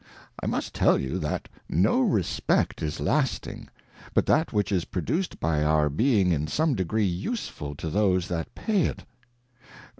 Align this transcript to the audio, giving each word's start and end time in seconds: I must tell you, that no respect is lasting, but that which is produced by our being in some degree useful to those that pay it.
I 0.41 0.47
must 0.47 0.73
tell 0.73 0.97
you, 0.99 1.19
that 1.19 1.47
no 1.69 2.01
respect 2.01 2.81
is 2.81 2.99
lasting, 2.99 3.69
but 4.15 4.25
that 4.25 4.51
which 4.51 4.71
is 4.71 4.85
produced 4.85 5.39
by 5.39 5.61
our 5.63 5.91
being 5.91 6.31
in 6.31 6.47
some 6.47 6.73
degree 6.73 7.05
useful 7.05 7.75
to 7.75 7.87
those 7.87 8.27
that 8.27 8.55
pay 8.55 8.85
it. 8.87 9.05